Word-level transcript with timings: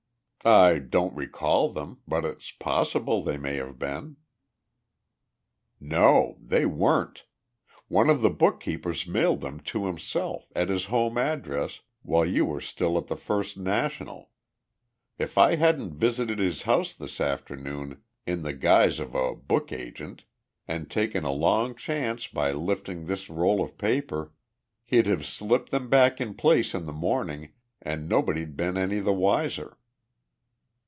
"I 0.43 0.79
don't 0.79 1.15
recall 1.15 1.69
them, 1.71 2.01
but 2.07 2.25
it's 2.25 2.49
possible 2.49 3.21
they 3.21 3.37
may 3.37 3.57
have 3.57 3.77
been." 3.77 4.17
"No 5.79 6.39
they 6.43 6.65
weren't. 6.65 7.25
One 7.89 8.09
of 8.09 8.21
the 8.21 8.31
bookkeepers 8.31 9.05
mailed 9.05 9.41
them 9.41 9.59
to 9.59 9.85
himself, 9.85 10.51
at 10.55 10.69
his 10.69 10.85
home 10.85 11.15
address, 11.15 11.81
while 12.01 12.25
you 12.25 12.43
were 12.43 12.59
still 12.59 12.97
at 12.97 13.05
the 13.05 13.15
First 13.15 13.55
National. 13.55 14.31
If 15.19 15.37
I 15.37 15.57
hadn't 15.57 15.93
visited 15.99 16.39
his 16.39 16.63
house 16.63 16.95
this 16.95 17.21
afternoon, 17.21 18.01
in 18.25 18.41
the 18.41 18.53
guise 18.53 18.99
of 18.99 19.13
a 19.13 19.35
book 19.35 19.71
agent, 19.71 20.23
and 20.67 20.89
taken 20.89 21.23
a 21.23 21.31
long 21.31 21.75
chance 21.75 22.27
by 22.27 22.51
lifting 22.51 23.05
this 23.05 23.29
roll 23.29 23.61
of 23.61 23.77
paper, 23.77 24.33
he'd 24.85 25.05
have 25.05 25.23
slipped 25.23 25.69
them 25.69 25.87
back 25.87 26.19
in 26.19 26.33
place 26.33 26.73
in 26.73 26.87
the 26.87 26.93
morning 26.93 27.53
and 27.79 28.09
nobody'd 28.09 28.57
been 28.57 28.75
any 28.75 28.99
the 28.99 29.13
wiser." 29.13 29.77